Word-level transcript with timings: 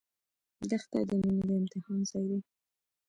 دښته 0.69 0.99
د 1.07 1.11
مینې 1.21 1.43
د 1.49 1.51
امتحان 1.59 1.99
ځای 2.09 2.25
دی. 2.29 2.39